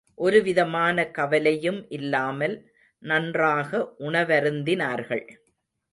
[0.17, 2.55] ஒருவிதமான கவலையும் இல்லாமல்
[3.03, 3.69] நன்றாக
[3.99, 5.25] உணவருந்தினார்கள்.